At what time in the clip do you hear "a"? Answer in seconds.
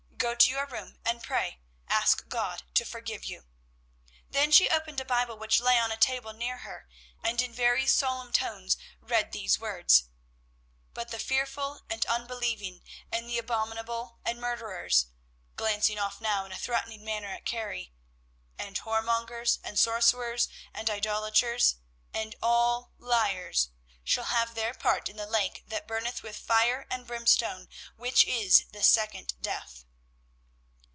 4.99-5.03, 5.91-5.97, 16.51-16.57